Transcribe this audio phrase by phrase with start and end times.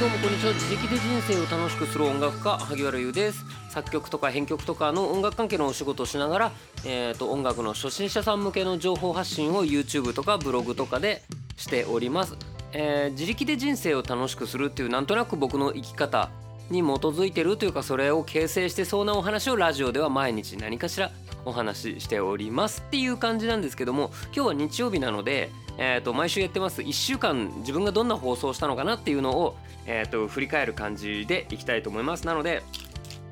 [0.00, 0.54] どうもこんにちは。
[0.54, 3.44] 自力で人生を楽しくする音楽家萩原優です。
[3.68, 6.52] 作曲とか編曲とかの音楽関係のお仕事をしながら、
[6.86, 11.20] えー、と音楽の初心者さん向けの情報発信を YouTube とかブログとかで
[11.58, 12.34] しております、
[12.72, 16.30] えー自力で人生を楽しくするっていうなんとなく僕の生き方
[16.70, 21.10] に基づいてるというかそれを形成してそうなお話をラジオでは毎日何かしら
[21.44, 22.82] お話ししております。
[22.86, 25.50] っていう感じなんですけども今日は日曜日なので、
[25.82, 26.82] えー、と毎週やってます。
[26.82, 29.56] 1週間自分がどんな放送したのかなっていうのを、
[29.86, 32.26] えー、と振り返る感じでいきたいと思います。
[32.26, 32.62] なので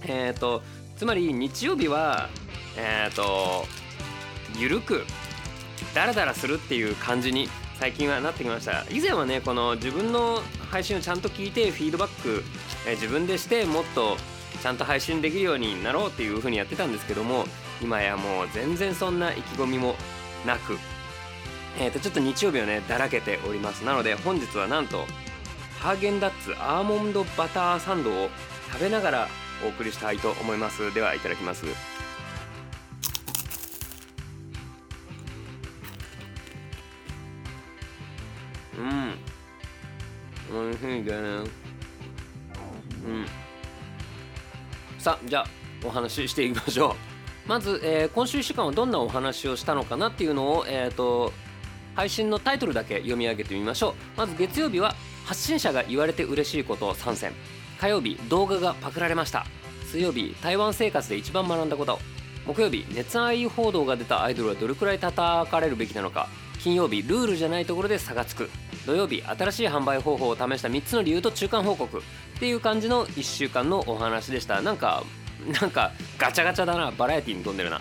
[0.07, 0.63] えっ、と
[0.97, 2.31] つまり日曜日は
[2.79, 3.67] えっ、と
[4.59, 5.05] ゆるく
[5.95, 8.87] ダラダラするっていう感じに最近はなってきました。
[8.91, 12.43] 以前はねこの自分の配信をちゃんと聞いてフィードバック、
[12.87, 14.17] えー自分でしてもっと
[14.63, 17.45] ちゃんと配信できるようになろうっていう風にやってたんですけども
[17.83, 19.97] 今やもう全然そんな意気込みも
[20.47, 20.79] なく
[21.81, 23.85] えー、とちょっと日曜日はねだらけております。
[23.85, 25.07] なので本日はなんと
[25.79, 28.31] ハーゲンダッツアーモンドバターサンドを
[28.73, 29.29] 食べながら
[29.65, 30.93] お送りしたいと思います。
[30.93, 31.67] ではいただきます。
[38.77, 39.15] うん。
[40.57, 41.51] おいしいねうん。
[44.99, 45.47] さあじゃあ
[45.85, 46.97] お話ししていきましょ
[47.47, 47.49] う。
[47.49, 51.33] まず、えー今週1週間はどんなお話をしたのかなっていうのを、えー、と
[51.95, 53.95] 配信のタイトルだけ読み上げてみましょう。
[54.17, 54.95] まず月曜日は
[55.25, 57.33] 発信者が言われて嬉しいこと3選
[57.79, 59.47] 火曜日動画がパクられました。
[59.91, 61.99] 水曜日台湾生活で一番学んだこと。
[62.47, 66.29] 木曜日熱愛報道が出たアイドルはどれくらい叩かれるべきなのか。
[66.61, 68.51] 金曜日ルールじゃないところで差がつく。
[68.87, 71.99] 土曜日新しい販売方法を試した3つの理由と中間報告。
[71.99, 72.03] っ
[72.39, 74.63] ていう感じの1週間のお話でした。
[74.63, 75.05] なんか
[75.61, 76.91] なんかガチャガチャだな。
[76.91, 77.81] バラエティに飛んでるな。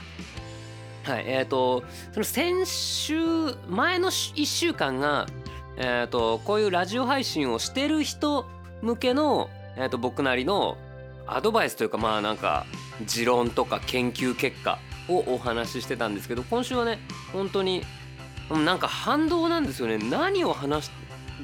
[1.07, 3.15] はいえー、とその先週
[3.69, 5.25] 前の1週間が、
[5.77, 8.45] えー、とこういうラジオ配信をしてる人
[8.81, 10.77] 向けの、えー、と僕なりの
[11.25, 12.65] アドバイスというかまあなんか
[13.05, 16.99] 持論とか研究結果をお話ししてたんですけど今週はね
[17.31, 17.83] 本当に
[18.49, 19.97] うんなんか反動なんですよね。
[19.97, 20.91] 何を話し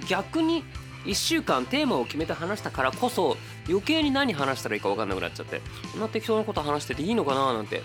[0.09, 0.65] 逆に
[1.05, 3.37] 1週間テーマを決めて話したからこそ
[3.69, 5.61] 余計に何話したらいいか分かんなくなっちゃって
[5.93, 7.81] こんな適当なこと話してていいのかななんて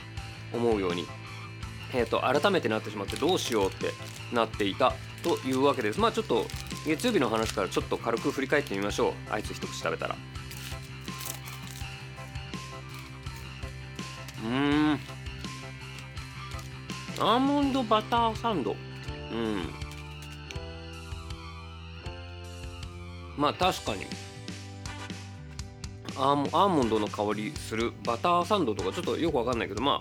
[0.52, 1.06] 思うように
[1.94, 3.92] えー、と改めてなってしまってどうしようって
[4.32, 6.00] なっていたというわけです。
[6.00, 6.46] まあちょっと
[6.86, 9.12] 月曜日の話からちょっと軽く振り返ってみましょう。
[9.30, 10.16] あいつ一口食べたら。
[14.44, 15.00] うん。
[17.20, 18.76] アーモンドバターサンド。
[19.32, 19.68] うん。
[23.36, 24.06] まあ確かに。
[26.16, 30.00] アーモアーモンドの香りするバターサンドとかちょっとよくわかんないけどまあ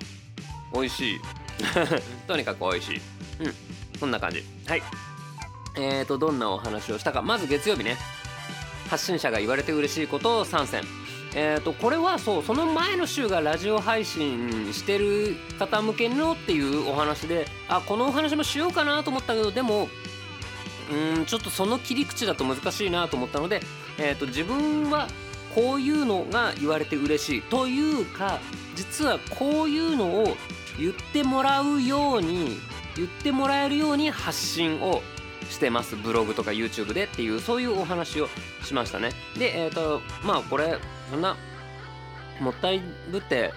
[0.73, 1.19] 美味しい。
[2.27, 3.01] とにかく美味しい。
[3.39, 3.55] うん。
[3.99, 4.43] そんな感じ。
[4.67, 4.83] はい。
[5.75, 7.21] えーとどんなお話をしたか。
[7.21, 7.97] まず月曜日ね。
[8.87, 10.83] 発信者が言われて嬉しいことを3選
[11.35, 19.83] えーとこれはそうその前の週がラジオ配信してる方向けのっていうお話であこのお話もしようかなと思ったけどでも
[20.89, 23.61] うーんちょっとその切り口だと難しいなと思ったので、
[23.99, 25.07] えー、と自分は
[25.53, 28.39] こういうのが言われて嬉しいというか
[28.75, 30.37] 実はこういうのを
[30.77, 32.57] 言ってもらうように
[32.95, 35.01] 言ってもらえるように発信を
[35.49, 35.95] してます。
[35.95, 38.27] ブログとか YouTube でっていうそういうお話を
[38.63, 39.11] しましたね。
[39.37, 40.77] でえっ、とまあこれ
[41.09, 41.35] そんな
[42.39, 43.53] もったいぶって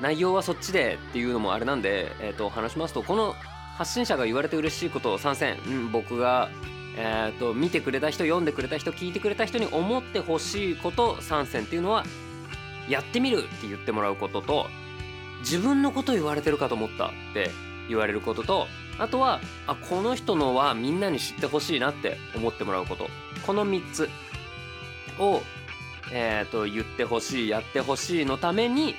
[0.00, 3.34] 内容はそっちでっていうのもあれなんで、えー、と話しますとこの
[3.76, 6.48] 発信者が言われて嬉しいことを参戦、うん、僕が、
[6.96, 12.04] えー、と見てくれた人読んでくれた人聞いてくれた人に思ってほしいこと参戦っていうのは
[12.88, 14.66] やってみるって言ってもらうことと
[15.44, 17.50] 自分のこと言われてるかと思ったって
[17.88, 18.66] 言われることと
[18.98, 23.08] あとはあこの人のはみんなに知ってほしいなって思ってもらうこと。
[23.46, 24.08] この3つ
[25.18, 25.42] を、
[26.10, 28.94] えー、と言ってほしいやってほしいのために、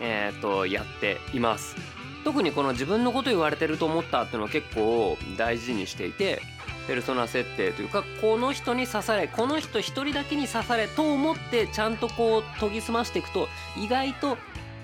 [0.00, 1.76] えー、とやっています。
[2.24, 6.42] 特にこの自分のこと言われてると思ったっていうのは結構大事にしていて
[6.86, 14.36] ペルソナ設定というかこの人に刺されこの人一人だけに刺されと思ってちゃんとこう研ぎ澄ましていくと意外と,、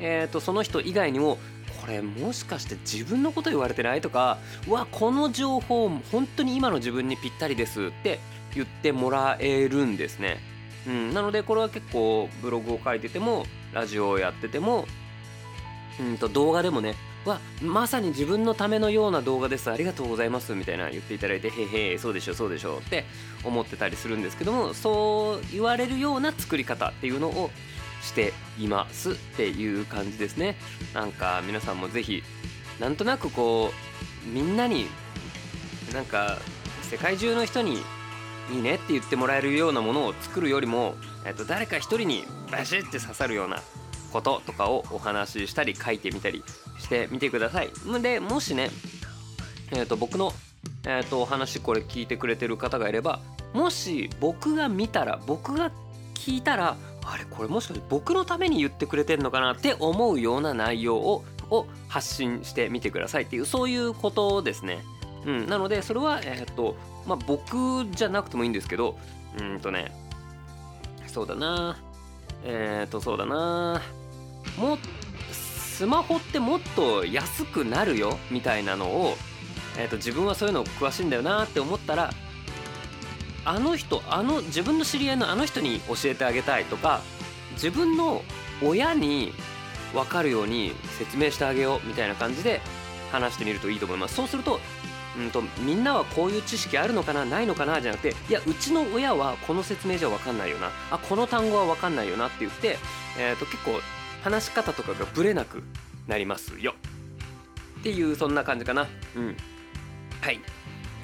[0.06, 1.38] えー、とその人以外にも
[1.80, 4.02] これもしかして自分のこと言われてない？
[4.02, 4.36] とか
[4.68, 8.20] うわこの情報本当に今の自分にぴったりですって
[8.54, 10.40] 言ってもらえるんですね。
[10.86, 14.84] うん、なのでこれは結構ブログを書いててもラジオをやってても
[15.98, 19.70] うんと動画でもねわまさに自分のためのような動画です。
[19.70, 20.54] ありがとうございます。
[20.54, 23.06] みたいな言っていただいてへへそうでしょそうでしょって
[23.42, 27.50] 思ってたりするんですけどもそう言われるような作り方っていうのを
[28.04, 30.56] していますっていう感じですね
[30.92, 32.22] なんか皆さんもぜひ
[32.80, 33.72] なんとなくこ
[34.26, 34.86] うみんなに
[35.92, 36.38] なんか
[36.82, 37.78] 世界中の人に
[38.52, 43.62] いいねって言ってもらえるようなものを作るよりもえー、と誰か一人にバシッて刺さるような
[44.12, 46.44] こととかをお話ししたり書いてみたり
[46.78, 47.70] してみてください。
[48.00, 48.70] でもしね、
[49.72, 50.32] えー、と僕の、
[50.86, 53.20] えー、とお話これ聞いてくれてる方がいれば
[53.54, 55.72] もし僕が見たら僕が
[56.14, 64.82] 聞いたらあれこれもしかして僕のために言ってくれてんのかなって思うような内容をを発信してみてくださいっていうそういうことですね。
[65.26, 68.98] うん、なのでそれはえー、っとまあ僕じゃなくてもいいんですけど
[69.38, 69.92] うんとね
[71.06, 71.78] そうだな
[72.44, 73.80] えー、っとそうだな
[74.58, 74.78] も
[75.32, 79.16] スマホってもっと安くなるよみたいなのを、
[79.78, 82.12] えー、と自分はそういうの詳しいんだよなって思ったら
[83.44, 87.00] あの人あの自分の知り合いのあの人に教えてあげたいとか
[87.52, 88.22] 自分の
[88.62, 89.32] 親に
[89.92, 92.60] 分かるように説明してあげようみたいな感じで
[93.12, 94.16] 話してみるといいと思います。
[94.16, 94.60] そうすると
[95.16, 102.78] うんとみんなはこういう知識あるのかなないのかなじゃなくていやうちの親はこの説明じゃ分かんないよなあこの単語は分かんないよなって言って、
[103.16, 103.80] えー、と結構
[104.24, 105.62] 話し方とかがブレなく
[106.08, 106.74] なりますよ。
[107.80, 108.88] っていうそんな感じかな。
[109.14, 109.36] うん。
[110.20, 110.40] はい。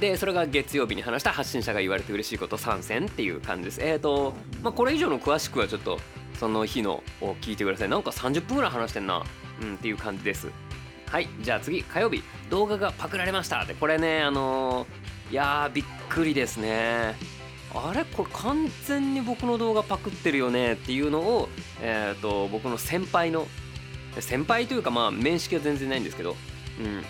[0.00, 3.81] でそれが月曜日に話した発信者が言われて嬉しいこと参戦っていう感じです。
[3.82, 6.00] えっ、ー、とまあこれ以上の詳しくはちょっと
[6.38, 7.88] その日のを聞いてください。
[7.88, 9.23] なんか30分ぐらい話してんな。
[9.61, 10.49] うんっていう感じです。
[11.06, 12.23] はいじゃあ次火曜日。
[12.49, 13.64] 動画がパクられました。
[13.67, 17.14] でこれねあのー、いやーびっくりですね。
[17.75, 21.49] あれこれ完全に僕の動画パクってるよねっていうのを、
[21.81, 23.46] えーと、僕の先輩の
[24.19, 26.37] 先輩というかまあ面識は全然ないんですけど、
[26.81, 27.05] うん、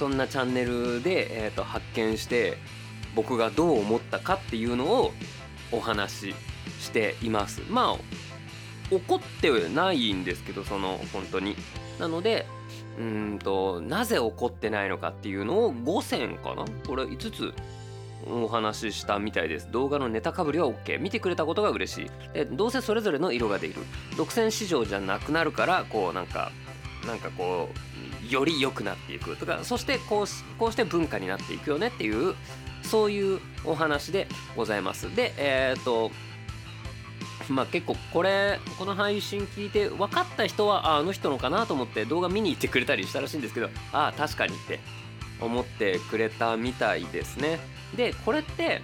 [0.00, 2.56] そんなチャンネルで、えーと、発見して
[3.14, 5.12] 僕がどう思ったかっていうのを
[5.72, 6.34] お話し
[6.80, 7.60] しています。
[7.68, 11.54] まあ怒ってないんですけどその本当に。
[11.98, 12.46] なので
[12.98, 16.64] うんとなぜ怒ってないのかっていうのを5選かな？
[16.86, 17.54] これ5つ
[18.26, 19.70] お話ししたみたいです。
[19.70, 22.10] 動画のネタかぶりは OK 見てくれたことが嬉しい。
[22.32, 23.74] でどうせそれぞれの色が出る。
[24.16, 26.52] 独占市場じゃなくなるからこうなんか
[27.06, 30.26] なんかこうより良くなっていくとかそしてこう
[30.58, 32.34] こうして文化になっていくよねっていう
[32.82, 35.14] そういうお話でございます。
[35.14, 36.10] でえっ、と
[37.48, 44.80] まあ結構これこの配信聞いて分かった人はあの人のかなと思って動画見に行ってくれたりしたらしいんですけどああ確かにって
[45.40, 47.58] 思ってくれたみたいですね。
[47.96, 48.80] でこれって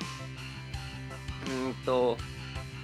[1.48, 2.16] うんと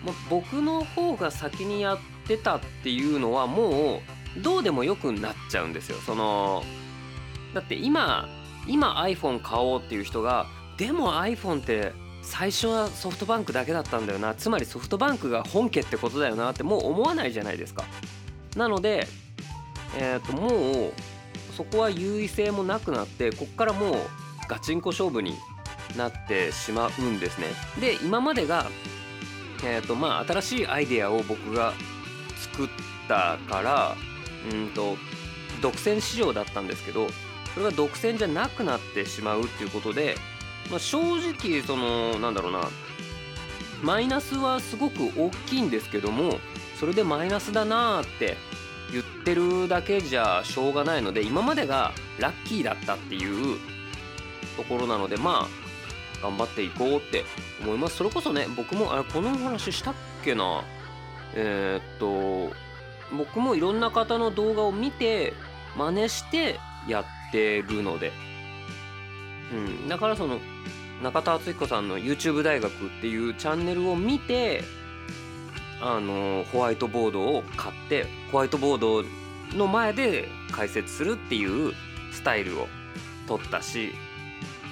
[0.04, 4.00] もう僕の方が先にやってたっていうのはもう
[4.38, 5.98] どうでもよくなっちゃうんですよ。
[5.98, 6.64] その
[7.54, 8.28] だって今
[8.66, 10.46] 今 iPhone 買おうっていう人が
[10.78, 11.92] でも iPhone って
[12.22, 14.34] 最初はソフトバンクだけだったんだよな。
[14.34, 17.84] つまりソフトバンクが本家ってことだよなってもう思わないじゃないですか。
[18.56, 19.06] なので
[19.96, 20.92] えっ、ー、ともう
[21.56, 23.94] そこは優位性もなくなってこっからもう
[24.48, 25.34] ガチンコ勝負に
[25.96, 27.48] なってしまうんですね。
[27.80, 28.66] で今までが
[29.64, 31.74] えっ、ー、とまあ新しいアイデアを僕が
[32.36, 32.68] 作っ
[33.08, 33.96] たから
[34.50, 34.96] うんと
[35.60, 37.08] 独占市場だったんですけど
[37.54, 40.16] それが独占じゃなくなってしまうっていうことで
[40.70, 42.68] まあ、正直そのなんだろうな
[43.82, 46.38] マイナスはすごく大きいんですけども
[46.78, 48.36] それでマイナスだなーって
[48.90, 53.58] 言ってるだけじゃしょうがないので今までがラッキーだったっていう
[54.56, 57.24] ところなのでまあ頑張っていこうって
[57.60, 57.96] 思います。
[57.96, 59.94] それこそね僕もあれこの話したっ
[60.24, 60.62] けな
[61.34, 62.54] えー、っと
[63.16, 65.34] 僕もいろんな方の動画を見て
[65.76, 68.12] 真似してやってるので。
[69.52, 70.38] うん、だからその
[71.02, 74.64] 中田敦彦さんの YouTube 大学っていうチャンネルを見て
[75.80, 79.04] あのホワイトボードを買ってホワイトボード
[79.58, 81.74] の前で解説するっていう
[82.12, 82.68] スタイルを
[83.28, 83.92] 取ったし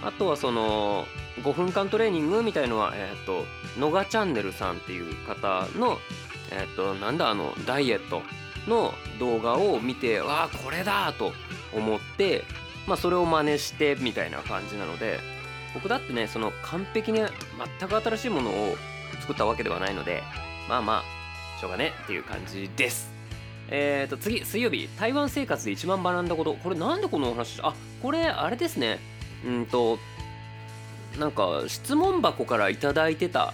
[0.03, 1.05] あとはその
[1.43, 3.45] 5分間トレーニングみたいのは、えっ、ー、と、
[3.79, 5.99] のがチャンネルさんっていう方の、
[6.51, 8.23] えっ、と、なんだあの、ダイエット
[8.67, 11.33] の動画を見て、わあ、これだと
[11.73, 12.45] 思って、
[12.87, 15.19] まあ、それを真似してみたいな感じなので
[15.75, 18.77] 僕だってねその完璧に全く新しいものを
[19.21, 20.23] 作ったわけではないので
[20.69, 23.13] まあまあしょうがねっていう感じです。
[23.69, 24.89] えーと次水曜日。
[24.99, 26.55] 台湾生活で一番学んだこと。
[26.55, 28.99] これなんでこのお話あこれあれですね。
[29.45, 29.99] うんと
[31.19, 33.53] なんか質問箱から頂いてた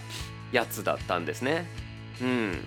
[0.51, 1.65] やつだったんですね。
[2.21, 2.57] うん。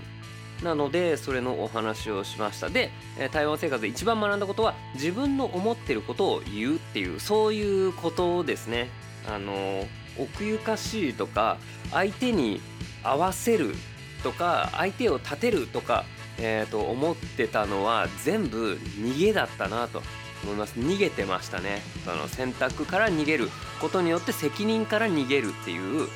[0.63, 2.69] なのでそれのお話をしました。
[2.69, 2.91] で
[3.33, 8.89] 台湾生活で一番学んだことは自分の思ってることを言うっていうそういうことですね。
[9.29, 9.87] あの
[10.19, 11.59] 奥ゆかしいとか
[11.91, 12.61] 相手に
[13.03, 13.75] 合わせる
[14.23, 16.05] とか相手を立てるとか、
[16.39, 20.03] えー、と思ってたのは全部逃げだったなと
[20.45, 20.79] 思います。
[20.79, 21.83] 逃げてましたね。
[22.05, 23.49] その選択から逃げる
[23.81, 26.09] ことによって責任から逃げるっていう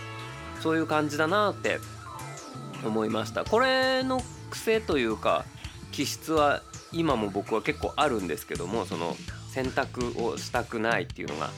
[0.61, 1.79] そういう感じだなって
[2.85, 3.45] 思いました。
[3.45, 4.21] これの
[4.55, 5.45] 癖というか
[5.91, 9.17] 気質は今も僕は結構あるんですけどもその
[9.51, 11.51] 選択をしたくないっていうのが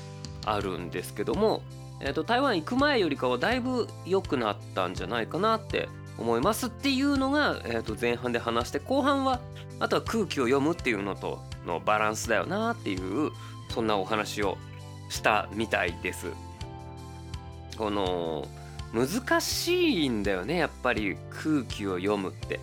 [0.47, 1.63] あるんですけども、
[2.01, 5.89] えーと、台湾行く前よりかはだいぶ良くなったんじゃないかなって
[6.19, 9.41] 思いますっていうのが、えー、と前半で話して後半は
[9.79, 13.31] あとは空気を読むっていうのとのバランスだよなっていう
[13.69, 14.57] そんなお話を
[15.11, 16.29] したみたいです。
[17.77, 18.49] この
[18.95, 22.59] 難しいんだよねやっぱり空気を読むって。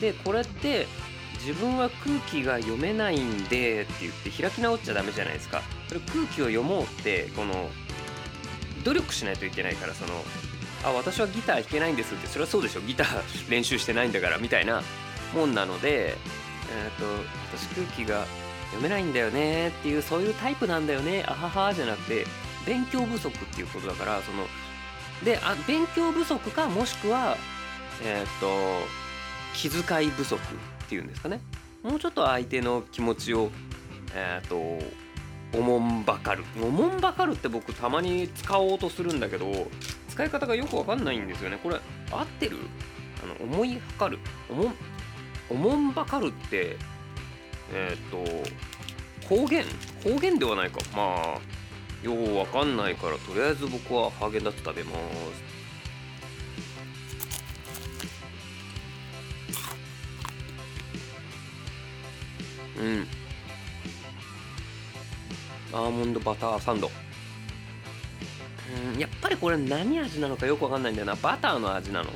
[0.00, 0.86] でこれって
[1.44, 5.62] 自分は空気が読めないんでって言って開き直っちゃダメじゃないですか。
[5.88, 7.68] それ空気を読もうってこの
[8.84, 10.12] 努力しないといけないからその
[10.84, 14.82] あ私はギター弾けないんですってそれはそうでしょギター練習してないんだからみたいな
[15.34, 17.04] もんなので、えーと、
[17.52, 18.24] 私空気が
[18.66, 22.24] 読めないんだよねっていうそういうタイプなんだよねあははじゃなくて
[22.66, 24.46] 勉強不足っていうことだからその
[25.24, 27.36] であ勉強不足かもしくは
[28.02, 28.46] えっ、ー、と
[29.54, 31.40] 気遣い不足っていうんですかね。
[31.82, 33.50] もうちょっと相手の気持ちを
[34.14, 34.84] えっ、ー、と
[35.58, 36.44] おもんばかる。
[36.62, 39.66] おもんばかるって僕たまに使おうとするんだけど
[40.08, 41.58] 使い方がよくわかんないんですよね。
[41.62, 41.80] これ
[42.10, 42.58] 合ってる？
[43.22, 44.18] あの思いはかる。
[44.50, 44.74] おもん
[45.50, 46.76] おもんばかるって
[47.72, 48.46] えっ、ー、
[49.22, 49.64] と方言？
[50.04, 50.80] 方言ではないか。
[50.94, 51.40] まあ
[52.02, 55.59] ようわかんないからとりあえず僕はハーゲンダッツ食べます。
[62.80, 63.06] うん。
[65.72, 66.90] アーモンドバターサンド。
[68.94, 71.14] うんやっぱりこれ何味なのかよくわかんないんだよな。
[71.16, 72.10] バターの味なの。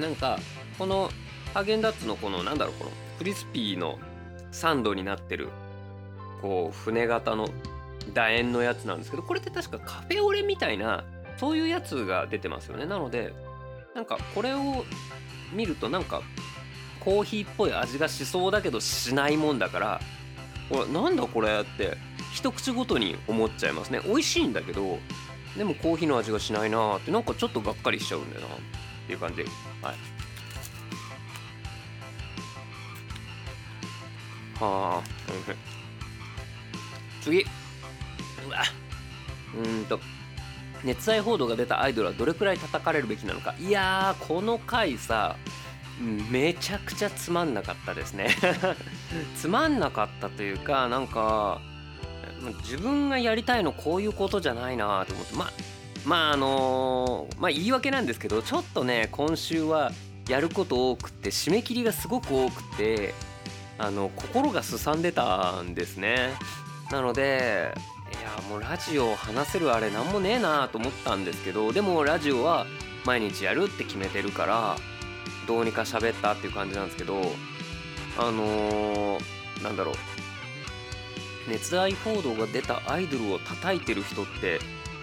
[0.00, 0.38] なんか
[0.78, 1.10] この
[1.52, 3.98] ハーゲンダッツのこのなんだろうこのクリスピーの
[4.50, 5.48] サンドになってる
[6.42, 7.48] こう船型の
[8.12, 11.04] 楕円のやつなんですけどこれって確かカフェオレみたいな
[11.36, 12.86] そういうやつが出てますよね。
[12.86, 13.32] なので
[13.94, 14.84] なんかこれを
[15.52, 16.22] 見るとなんか
[17.04, 20.00] コーヒーっぽい味がしそうだけどしないもんだから
[20.70, 21.96] これなんだこれって
[22.32, 24.00] 一口ごとに思っちゃいますね。
[24.04, 24.98] 美味しいんだけど
[25.56, 28.58] でもコーヒーの味がしないなってなんかちょっとがっかりしちゃうんだよなっ
[29.06, 29.42] ていう感じ。
[29.42, 29.50] はい。
[34.60, 35.02] はあ
[37.22, 37.42] 次。
[37.42, 37.44] う
[38.50, 38.62] わ。
[39.54, 40.00] うんと。
[40.82, 43.54] 熱愛報道が出たアイドルはどれくらい叩かれるべきなのか。
[43.60, 45.36] いやこの回さ
[46.00, 48.36] めちゃくちゃつまんなかったですね。
[49.36, 51.60] つまんなかったというかなんか
[52.62, 55.50] 自分がやりたいのこういうことじゃないなと思ってま
[56.04, 59.92] まああの、まあ言い訳なんですけどちょっとね今週は
[60.28, 63.14] やること多くて締め切りがすごく多くて
[63.78, 66.30] あの心がすさんでたんですね。
[66.90, 67.74] なので
[68.20, 72.66] いやもうラジオ話せるあれなんもねえなと思ったんですけどでもラジオは
[73.04, 74.76] 毎日やるって決めてるから
[75.46, 77.20] どうにか喋ったっていう感じなんですけど
[78.18, 79.94] あのー、なんだろう。
[81.48, 84.60] 熱愛報道が出たアイドルを叩いてる人って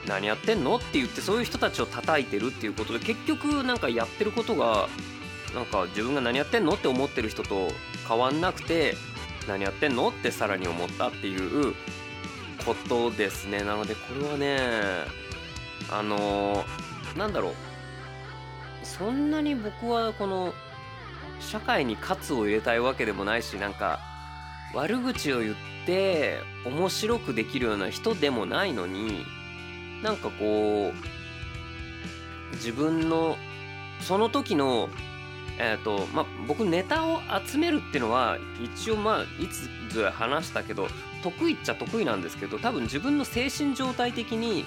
[0.07, 4.89] 何やってんのって言ってそういう人たちを叩いてるっていうことで結局なんかやってることが
[5.53, 7.67] なんか自分が何やってんのって思ってる人と
[8.07, 8.95] 変わんなくて
[9.47, 11.75] 何やってんのってさらに思ったっていう
[12.65, 13.63] ことですね。
[13.63, 14.59] なのでこれはね
[15.91, 17.70] あのー、なんだろう。
[18.97, 20.53] そんなに僕はこの
[21.39, 23.99] 社会に喝を入れたいわけでもないしなんか
[24.75, 25.55] 悪口を言っ
[25.85, 29.25] て面白くできるような人でもないのに
[30.03, 33.37] なんかこう自分の
[34.01, 34.89] その時の
[35.57, 40.87] えっ、ー、とまあ僕ネタを集めるっていうのは一応まあいつぞや話したけど
[41.23, 44.65] 得意っちゃ得意なんですけど多分自分の精神状態的に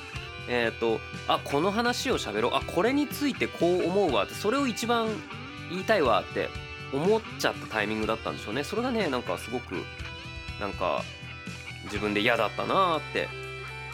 [0.49, 2.55] えっ、ー、とあこの話を喋ろう。
[2.55, 5.09] あこれについてこう思うわってそれを一番
[5.71, 6.49] 言いたいわって
[6.93, 8.65] 思っちゃったタイミングだったんでしょうね。
[8.65, 9.75] それがねなんかすごく
[10.61, 11.03] なんか
[11.85, 13.29] 自分で嫌だったなって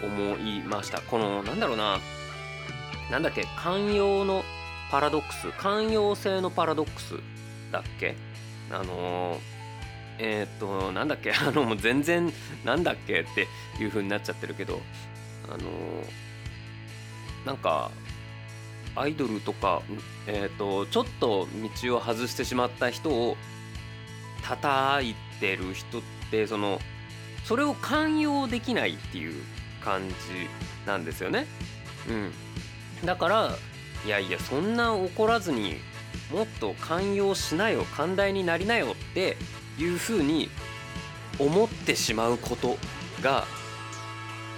[0.03, 1.01] 思いました。
[1.01, 1.99] このなんだろうな。
[3.11, 3.45] なんだっけ？
[3.57, 4.45] 寛容の
[4.91, 5.51] パラドックス？
[5.59, 7.15] 寛容性のパラドックス
[7.73, 8.17] だっけ？
[8.71, 9.39] あのー、
[10.19, 11.33] えっ、ー、となんだっけ？
[11.35, 12.33] あのもう全然
[12.65, 13.21] なんだっけ？
[13.21, 13.49] って
[13.83, 14.81] いう風になっちゃってるけど
[15.47, 15.61] あのー
[17.45, 17.91] なんか
[18.97, 19.83] アイドルとか、
[20.27, 21.47] えーと、ちょっと
[21.83, 23.37] 道を外してしまった人を
[24.43, 26.81] 叩いてる人ってその
[27.45, 29.43] それを寛容できないっていう
[29.83, 30.15] 感じ
[30.87, 31.47] なんですよね。
[32.09, 32.33] うん、
[33.05, 33.51] だから
[34.05, 35.77] いやいやそんな怒らずに
[36.33, 39.37] もっと寛容しなよ寛大になりなよって
[39.79, 40.49] いうふうに
[41.39, 42.79] 思ってしまうこと
[43.23, 43.45] が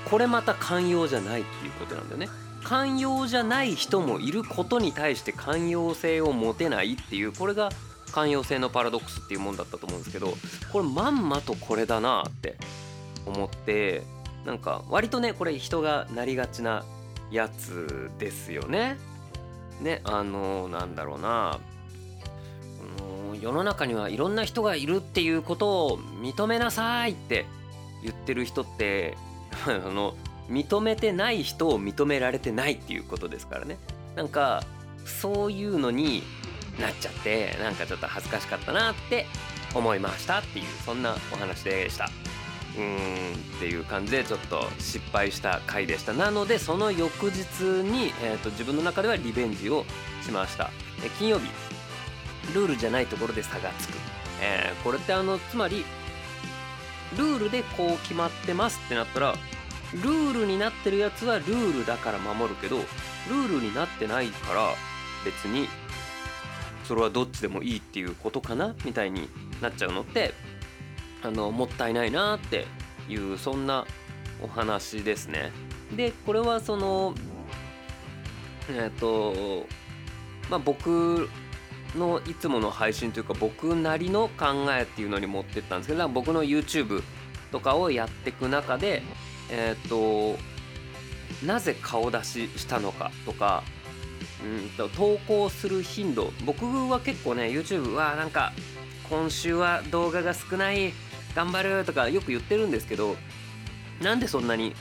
[0.05, 2.42] これまた寛容じゃないっていうことなんだよね。
[2.65, 7.71] 寛容じゃない人もいることに対して寛容性を持てないっていうこれが
[8.13, 10.35] 寛容性のパラドックスっていうもんだったと思うんですけど
[10.73, 12.57] これまんまとこれだなって
[13.27, 14.03] 思って
[14.45, 16.85] なんか割とねこれ人がなりがちな
[17.31, 18.97] やつですよね。
[19.81, 21.59] ねあのなんだろうな
[23.41, 27.47] 世の中にはいろんな人がいるっていうことを認めなさいって
[28.03, 29.17] 言ってる人って
[29.67, 30.15] あの
[30.49, 33.79] 認めてない人を認められてないっていうことですからね。
[34.17, 34.63] なんか
[35.05, 36.23] そういうのに
[36.81, 39.27] なっちゃってなんかちょっと恥ずかしかったなって
[39.75, 42.11] 思いましたっていうそんなお話でした。
[42.77, 46.13] うーんっていう感じでちょっと失敗した回でした。
[46.13, 49.85] なのでその翌日に、えーと、自分の中ではリベンジを
[50.23, 50.71] しました。
[51.05, 51.49] え金曜日
[52.55, 53.93] ルールじゃないところで差がつく、
[54.41, 55.85] えー、これってあのつまり
[57.17, 59.35] ルールでこう決まってますってなったら
[59.95, 64.71] ルールになってるやつはルールだから守るけどルールになってないから
[65.25, 65.69] 別に
[66.85, 69.29] それはどっちでもいいっていうことかなみたいに
[69.61, 70.35] なっちゃうのって
[71.23, 72.67] あのもったいないなって
[73.09, 73.87] いうそんな
[74.43, 75.53] お話ですね。
[75.97, 77.15] でこれはその
[78.71, 79.67] えっ、と
[80.51, 81.29] まあ僕
[81.97, 87.03] のいつもの配信というか僕なりの考えっていうのに持ってったんですけど僕の YouTube
[87.51, 89.03] とかをやっていく中で
[89.53, 90.39] えっ、ー、と
[91.45, 93.63] なぜ顔出ししたのかとか
[94.45, 96.33] うんと投稿する頻度。
[96.45, 98.53] 僕は結構ね YouTube はなんか
[99.09, 100.93] 今週は動画が少ない
[101.37, 103.17] 頑張るとかよく言ってるんですけど
[104.01, 104.75] なんでそんなに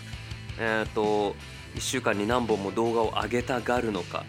[0.58, 1.36] えっ、ー、と
[1.76, 4.26] 1週間に何本も動画を上げたがるのか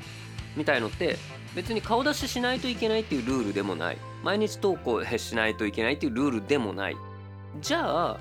[0.57, 1.17] みたいのって
[1.55, 3.99] 別に顔出ししないといけないっていうルールでもない。
[4.23, 6.97] 毎日投稿しないといけないっていうルールでもない。
[7.61, 8.19] じゃあ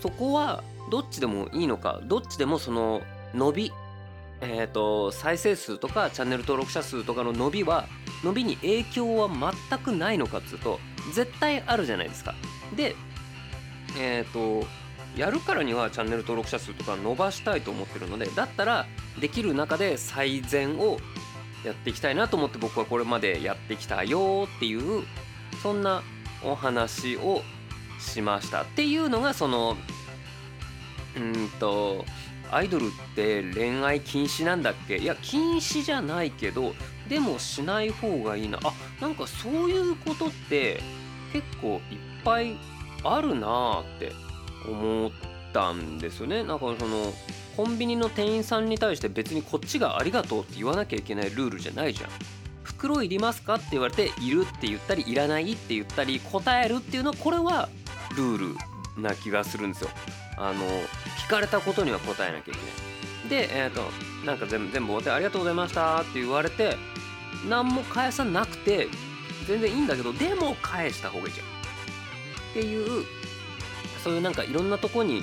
[0.00, 3.02] そこはどっちでもいいのかどっちでもその
[3.34, 3.72] 伸び
[4.40, 7.88] えーと、再生数とかチャンネル登録者数とかの伸びは
[8.22, 10.78] 伸びに影響は全くないのかっつうと
[11.12, 12.34] 絶対あるじゃないですか。
[12.76, 12.94] で
[13.98, 14.66] えっ、ー、と
[15.16, 18.86] やるからにはチャンネル登録者数とか伸ばしたいと思ってるのでだったら
[19.20, 20.98] できる中で最善を
[21.64, 25.04] やっていきたいなと思って僕はこれまでやってきたよっていう
[25.62, 26.02] そんな
[26.44, 27.42] お話を
[27.98, 29.76] しましたっていうのがその
[31.18, 32.04] うんと
[32.50, 34.96] アイドルって恋愛禁止なんだっけ？
[34.96, 36.74] いや禁止じゃないけど
[37.08, 38.58] でもしない方がいいな。
[38.64, 40.80] あなんかそういうことって
[41.32, 42.56] 結構いっぱい
[43.04, 44.12] あるなーって
[44.66, 45.10] 思っ
[45.52, 46.42] たんですよね。
[46.42, 47.12] なんかその
[47.56, 52.10] コンビニの店員さんに対して別にこっちがありがとうって言わなきゃいけないルールじゃないじゃん。
[52.62, 57.68] 袋いりますかって言われているって言ったりいらないって言ったり答えるっていうのはこれは
[58.16, 58.54] ルー
[58.96, 59.90] ルな気がするんですよ。
[60.38, 60.64] あの
[61.26, 63.48] 聞かれたことには答えなきゃいけない。
[63.48, 63.82] でえっ、ー、と
[64.24, 66.76] なんか全部全部終わってありがとうございましたって言われて
[67.48, 68.88] 何も返さなくて
[69.46, 71.46] 全然いいんだけどでも返した方がいいじゃん。
[71.46, 73.04] っていう
[74.02, 75.22] そういうなんかいろんなとこに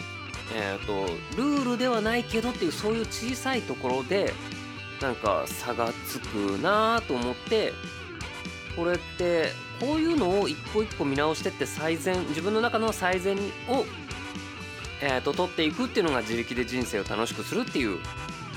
[0.54, 4.34] えーと、ルールではないけどっていうそういう小さいところで
[5.02, 7.74] なんか差がつくなと思って
[8.76, 9.50] これって
[9.80, 13.86] こういうのを一個一個見直してって最善自分の中の最善を
[15.02, 18.00] えーと、取っていくっていうのが自力で人生を楽しくするっていう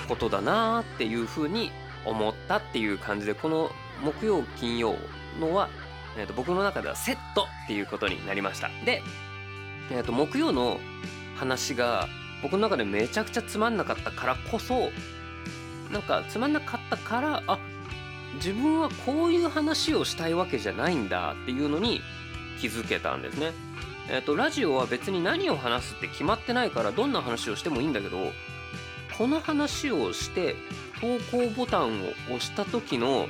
[0.09, 1.70] ことだなっていうふうに
[2.05, 3.70] 思ったっていう感じでこの
[4.03, 4.96] 木曜金曜
[5.40, 5.68] のは、
[6.16, 9.03] えーと、僕の中ではセットっていうことになりましたで、
[9.90, 10.81] えーと、木曜の
[11.37, 12.09] 話が
[12.42, 14.90] 僕の中でめちゃくちゃつまんなかったからこそ
[15.92, 17.59] なんかつまんなかったからあ
[18.35, 22.01] 自分はこういう話をしたいわけじゃないんだっていうのに
[22.61, 23.53] 気づけたんですね。
[24.11, 28.33] えっ、とラジオは別に何を話すって決まってないからどんな話をしてもいいんだけど
[29.16, 30.55] この話をして
[31.01, 33.29] 投稿ボタンを押した時の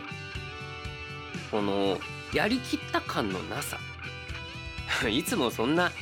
[1.51, 1.99] この
[2.33, 3.79] やりきった感のなさ。
[5.09, 5.93] いつもそんな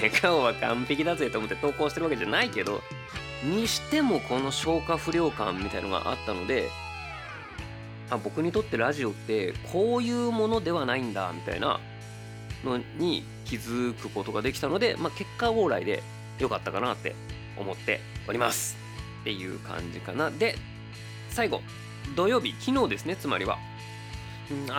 [0.00, 2.82] 笑 顔は完璧だぜと思って投稿してるわけじゃないけど
[3.42, 6.70] にしてもこの消化不良感みたいのがあったので
[8.10, 11.80] あ僕にとってラジオってこういうものではないんだみたいな
[12.64, 16.02] のに気づくことができたので、まあ、結果往来で
[16.38, 17.14] 良かったかなって
[17.56, 18.76] 思っております。
[19.20, 20.30] っていう感じかな。
[20.30, 20.56] で
[21.30, 21.62] 最後
[22.14, 23.58] 土曜日昨日ですねつまりは、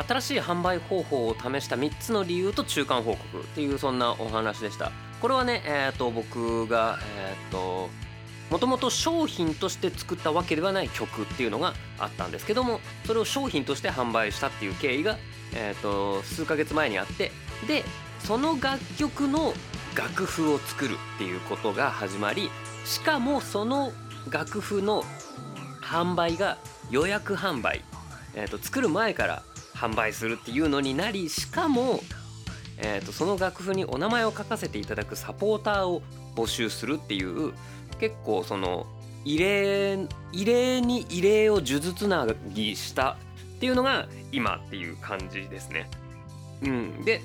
[0.07, 4.91] 新しい販売方法を試した3つの理由と中間報告っていうそんなお話でした。
[5.21, 7.89] これはねえっ、ー、と僕がえっ、ー、と
[8.51, 15.17] もともと商品として作ったわけではない曲っていうのがあったんですけどもそれを商品として販売したっていう経緯が、
[15.55, 17.31] えーと数ヶ月前にあって
[17.67, 17.83] で
[18.19, 19.53] その楽曲の
[19.95, 22.49] 楽譜を作るっていうことが始まり
[22.83, 23.91] しかもその
[24.29, 25.03] 楽譜の
[25.81, 26.57] 販売が
[26.89, 27.83] 予約販売、
[28.35, 31.99] えーと、作る前から販売するっていうのになりしかも、
[32.77, 36.01] えーと、その楽譜にお名前を書かせていただくサポーターを
[36.35, 37.53] 募集するっていう
[37.99, 38.85] 結構その
[39.23, 43.17] 異例異例に異例を数珠つなぎした
[43.55, 45.89] っていうのが今っていう感じですね。
[46.61, 47.21] うん、で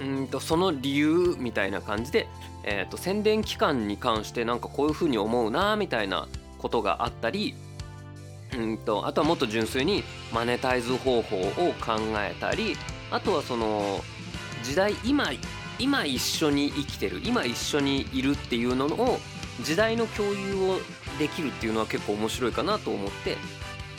[0.00, 2.26] うんとその理由みたいな感じで、
[2.64, 6.28] えーと、宣伝期間に関してなんかこういうふうに思うなみたいな
[6.58, 7.54] ことがあったり
[8.56, 11.42] うんとあとはもっと純粋にマネタイズ方法を
[11.80, 12.76] 考えたり
[13.10, 14.02] あとはその
[14.62, 15.30] 時代今
[15.78, 19.18] 今一緒に生きてる今一緒にいるっていうのを
[19.62, 20.78] 時代の共有を
[21.18, 23.36] できるっていうのは結構面白いかなと思って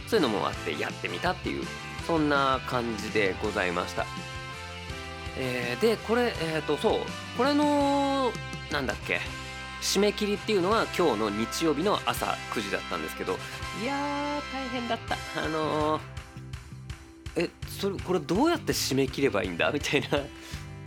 [0.07, 1.63] そういうのもあってやってみたっていう
[2.07, 4.05] そんな感じでございました。
[5.37, 6.99] えー、でこれえっ、ー、とそう
[7.37, 8.31] これの
[8.71, 9.19] なんだっけ
[9.81, 13.33] 締め切りっていうのは今日の日曜日の朝9時だったんですけど
[13.81, 15.15] いやー大変だった。
[15.41, 16.01] あのー、
[17.35, 19.71] えそれこれどうやって締め切ればいいんだ？
[19.71, 20.07] みたいな。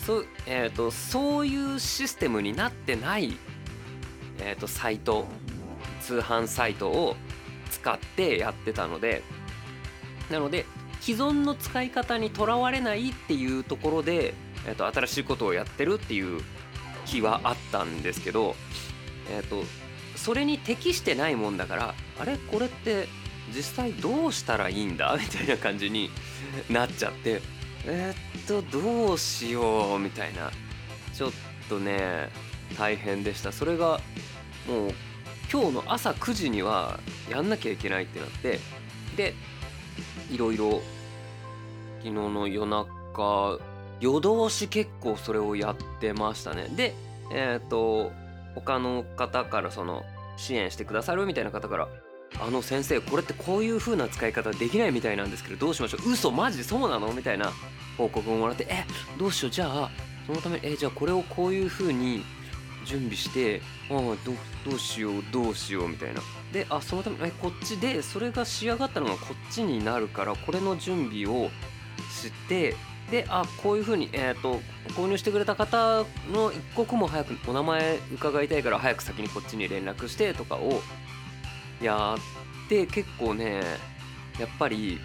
[0.05, 3.37] そう,、えーと、そういうシステムになってない、
[4.39, 5.27] えーとサイト
[6.01, 7.17] 通販サイトを
[7.71, 9.23] 使ってやってたので
[10.31, 10.65] なので
[11.01, 14.35] 既存の使い方にとらわれないっていうところで、
[14.67, 16.43] えー、と新しいことをやってるっていう
[17.07, 18.55] 気はあったんですけど、
[19.31, 19.65] えー、と
[20.17, 22.37] それに適してないもんだからあれ？
[22.37, 23.09] これって
[23.55, 25.17] 実際どうしたらいいんだ？
[25.19, 26.11] みたいな感じに
[26.69, 27.41] なっちゃって
[27.87, 29.99] えー、っとどうしよう？
[29.99, 30.51] みたいな。
[31.15, 31.33] ちょっ
[31.69, 32.29] とね
[32.79, 33.51] 大変でした。
[33.51, 34.01] それが
[34.69, 34.93] もう
[35.51, 38.61] 今日の朝9時にはやんなきゃいけないってなって
[39.17, 39.35] で
[40.31, 40.83] いろいろ
[41.99, 43.59] 昨日の夜中
[44.01, 46.69] 夜通し結構それをやってましたね。
[46.77, 46.95] で
[47.33, 48.13] えっ、ー、と
[48.55, 50.03] 他の方からその
[50.37, 51.89] 支援してくださるみたいな方から
[52.41, 57.53] あの先生これってこういう風な使い方できないみたいなんですけどどうしましょう嘘マジそうなのみたいな
[57.97, 58.85] 報告をもらってえ
[59.19, 59.91] どうしようじゃあ
[60.27, 62.23] そのためえじゃあこれをこういう風に
[62.85, 63.61] 準備して
[63.91, 64.17] ああど
[64.71, 66.21] どうしようどうしようみたいな。
[66.53, 71.51] であそのためえこっちでそれが仕上がったのがこっちになるからこれの準備を
[72.11, 72.75] して
[73.11, 74.61] であこういうふうに、えーと、
[74.93, 80.83] 購入してくれた方の一刻も早くお名前伺いたいから早く先にこっちに連絡してとかを
[81.83, 82.17] や
[82.67, 83.63] って結構ね
[84.39, 85.01] やっぱり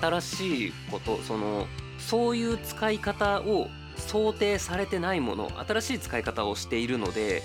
[0.00, 1.66] 新しいことその
[1.98, 7.42] そういう使い方を想定されてないもの新しい使い方をしているので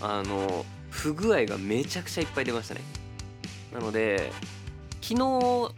[0.00, 2.80] あの不具合がめちゃくちゃいっぱい出ましたね。
[3.72, 4.32] なので
[5.02, 5.72] 昨日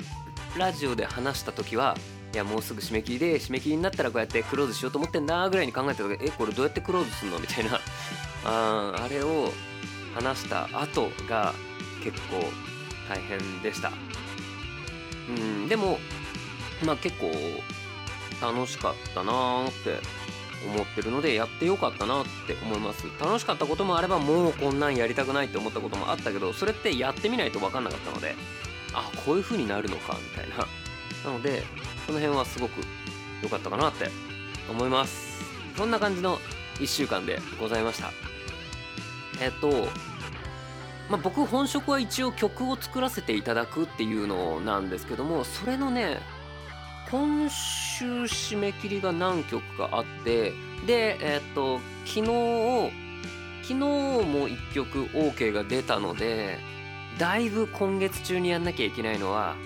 [0.58, 1.96] ラジオで話した時は
[2.32, 7.38] いやもうすぐ締め切りで締め切りになったらこうやってクローズしようと思ってんなぐらいに考えた時えこれどうやってクローズすんの？
[7.38, 7.80] みたいな。
[8.44, 9.52] ああれを
[10.14, 11.54] 話した後が
[12.04, 12.44] 結構
[13.08, 13.90] 大変でした。
[15.28, 15.98] うんでも
[16.84, 17.32] まあ結構
[18.40, 19.98] 楽しかったなーって
[20.66, 23.04] 思ってるのでやってよかったなって思います。
[23.20, 28.34] 楽しかったこともあればもうこんなんやりたくないって思ったこともあったけどそれってやってみないと分かんなかったので
[28.92, 30.66] あこういう風になるのかみたいな。
[31.24, 31.62] なので
[32.06, 32.80] この辺はすごく
[33.42, 34.10] 良かったかなって
[34.70, 35.44] 思います。
[35.76, 36.38] そんな感じの
[36.78, 38.12] 1週間でございました。
[39.40, 39.88] えっと
[41.10, 46.18] まあ、僕本職は一応曲を作らせていただくっていうのなんですけどもそれのね
[47.10, 50.52] 今週締め切りが何曲かあって
[50.86, 52.92] でえっと昨日
[53.62, 56.58] 昨日も1曲 OK が出たので
[57.18, 59.56] だいぶ今月中にやんなきゃいけないのは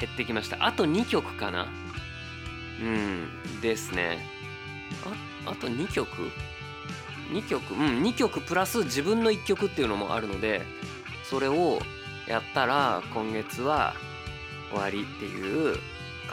[0.00, 0.64] 減ってきました。
[0.64, 1.66] あと2曲かな。
[2.80, 4.18] うんですね。
[5.46, 6.08] ああと2曲
[7.30, 7.74] ？2曲？
[7.74, 10.62] うん2曲プラス自分の1曲っていうのもあるので
[11.22, 11.80] それを
[12.26, 13.94] やったら今月は
[14.70, 15.76] 終わりっていう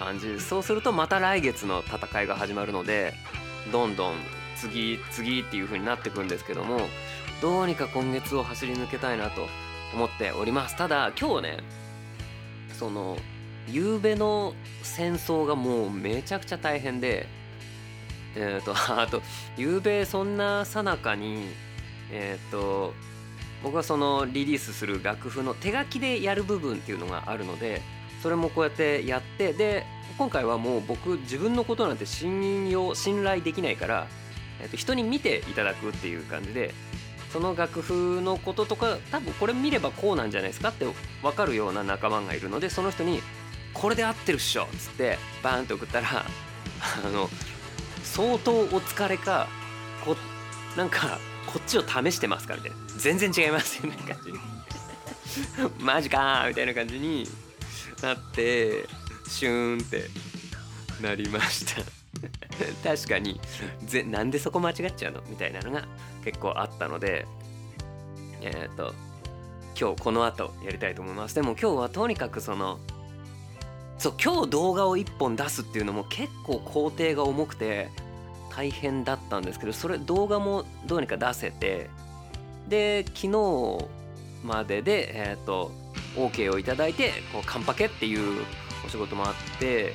[0.01, 0.39] 感じ。
[0.39, 3.13] そうするとまた来月の戦いが始まるので
[3.71, 4.13] どんどん
[4.55, 6.81] 次次っていう風になってくんですけども
[7.41, 9.47] どうにか今月を走り抜けたいなと
[9.93, 10.75] 思っております。
[10.75, 11.57] ただ今日ね
[12.73, 13.17] その
[13.67, 17.27] 夕べの戦争がもうめちゃくちゃ大変で
[18.35, 19.21] えっ、ー、とあと
[19.55, 21.45] 夕べそんなさなかに
[22.11, 22.93] えっ、ー、と
[23.63, 27.81] 僕はそのリリースする楽譜の手書きでやる部分っていうのがあるので
[28.21, 29.85] それもこうやってやってで
[30.17, 34.07] 今回はもう僕自分のことなんて信用信頼できないから、
[34.61, 36.73] えー、と人に見ていただくっていう感じで
[37.31, 40.85] その楽譜のこととか多分これ見ればこうなんじゃないですかって
[41.23, 43.21] 分かるような仲間がいるのでその人に
[43.73, 46.25] 「これで合ってるっしょ」っつってバーンと送ったら
[47.05, 47.29] あの
[48.03, 49.47] 相当お疲れか
[50.03, 50.15] こ
[50.75, 52.77] なんかこっちを試してますかみたいな。
[52.97, 54.31] 全然違いますよね感じ
[55.83, 57.27] マジかみたいな感じに
[58.01, 58.85] なって
[59.27, 60.03] シューンって
[61.01, 61.81] なりました。
[62.83, 63.39] 確かに。
[63.85, 65.21] ぜなんでそこ間違っちゃうの？
[65.27, 65.83] みたいなのが
[66.23, 67.25] 結構あったので
[68.41, 68.93] えっ、ー、と
[69.79, 71.35] 今日この後やりたいと思います。
[71.35, 72.79] でも今日はとにかくその
[73.97, 77.89] そう今日動画を1本出すっていうのも結構工程が重くて
[78.49, 81.89] 大変だったんですけどそれ動画もどうにか出せて
[82.67, 83.85] で昨日
[84.43, 85.71] まででえっ、ー、と
[86.15, 88.45] OK をいただいてこうカンパケっていう
[88.85, 89.93] お仕事もあって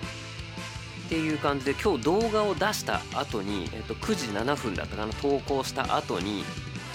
[1.07, 6.44] っていう感じで今日動画を出した後に、えー、と9時7分だったかな投稿した後に、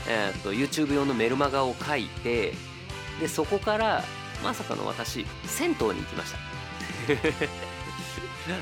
[0.07, 2.53] えー、と YouTube 用のメルマガを書いて
[3.19, 4.03] でそこから
[4.43, 6.39] まさかの私銭湯に行きました。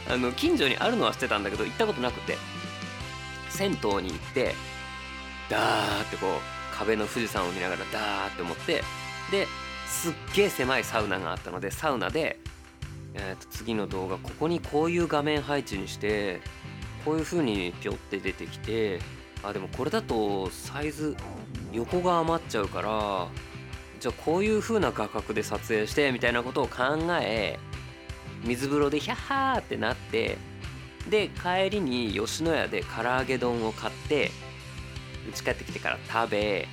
[0.14, 2.38] あの近所にあるのは知ってたんだけど行ったことなくて
[3.50, 4.56] 銭湯に行って
[5.50, 8.84] ダーってこう壁の富士山を見ながらダーって思って
[9.32, 9.48] で
[9.90, 12.40] すっげえ狭いサウナがあったのでサウナで、
[13.16, 16.40] えー、と次の動画ここにこういう画面配置にして
[17.04, 19.00] こういう風にピョって出てきて
[19.44, 21.18] あでもこれだとサイズ
[21.74, 23.28] 横が余っちゃうから
[24.00, 27.60] じゃあこういう風な画角で撮影してみたいなことを考え
[28.46, 30.38] 水風呂でヒャッハーってなって
[31.10, 34.32] で帰りに吉野家で唐揚げ丼を買って
[35.28, 36.68] 家帰ってきてから食べ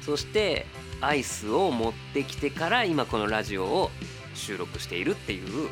[0.00, 0.66] そして
[1.00, 3.90] アイスを持ってきてから今このラジオを
[4.34, 5.68] 収録しているっていう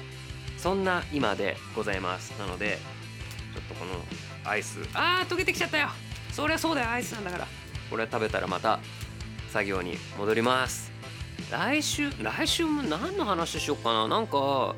[0.56, 2.30] そんな今でございます。
[2.38, 2.78] なので
[3.54, 4.80] ちょっとこのアイス。
[4.94, 5.88] あー溶けてきちゃったよ。
[6.32, 6.90] そりゃそうだよ。
[6.90, 7.46] アイスなんだから。
[7.90, 8.80] これ食べたらまた
[9.50, 10.90] 作業に戻ります。
[11.50, 14.08] 来週来週も何の話しようかな。
[14.08, 14.74] なんか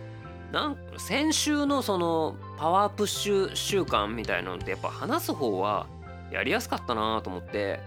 [0.52, 5.86] なん先週のそのパワープッシュ週間みたいなのってやっぱ話す方は
[6.30, 7.80] やりやすかったなと思って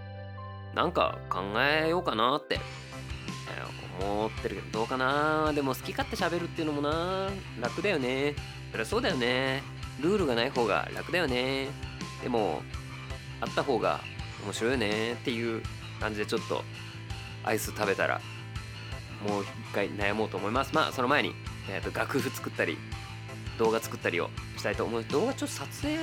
[0.73, 2.59] なんか考えようかなって、
[4.01, 5.53] 思ってるけどどうかな。
[5.53, 7.29] でも好き勝手喋るっていうのもな
[7.61, 8.35] 楽だよね。
[8.71, 9.61] そりゃそうだよね。
[10.01, 11.67] ルールがない方が楽だよね。
[12.23, 12.63] でも
[13.39, 14.01] あった方が
[14.43, 15.13] 面白いよね。
[15.13, 15.61] っていう
[15.99, 16.63] 感じでちょっと
[17.43, 18.19] アイス食べたら
[19.27, 20.73] もう一回悩もうと思います。
[20.73, 21.33] まあその前に、
[21.69, 22.77] えーと、楽譜作ったり
[23.59, 25.03] 動画作ったりをしたいと思う。
[25.05, 25.97] 動画ちょっと撮影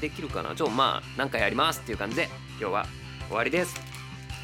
[0.00, 0.56] できるかな。
[0.56, 2.28] ちょまあ何かやりますっていう感じで
[2.60, 2.86] 今日は
[3.28, 3.78] 終わりです。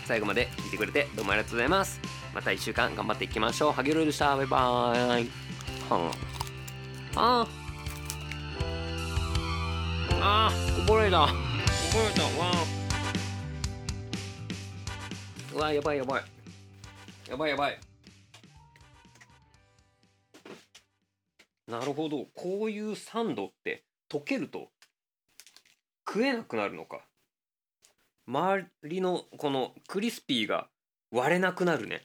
[0.05, 1.99] 最後まで聞いてくれてどうもありがとうございます。
[2.35, 3.73] また1週間頑張っていきましょう。
[3.73, 4.37] ハゲロイでした。
[4.37, 5.31] バイバーイ。
[5.89, 6.13] は
[7.17, 7.47] あ。
[10.21, 10.51] あ。
[10.51, 11.27] あこぼれた。
[11.27, 11.33] こ
[11.95, 12.23] ぼれた。
[12.43, 12.53] わ
[15.55, 16.25] うわやばいやばい。
[17.31, 17.81] やばいやばい。
[21.67, 22.27] なるほど。
[22.35, 24.69] こういうサンドって溶けると
[26.07, 27.07] 食えなくなるのか
[28.27, 30.69] 周りのこのクリスピーが
[31.11, 32.03] 割れなくなるね。